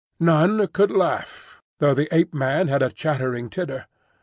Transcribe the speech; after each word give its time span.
None 0.19 0.65
could 0.69 0.89
laugh, 0.89 1.61
though 1.77 1.93
the 1.93 2.07
Ape 2.11 2.33
man 2.33 2.69
had 2.69 2.81
a 2.81 2.89
chattering 2.89 3.51
titter. 3.51 3.85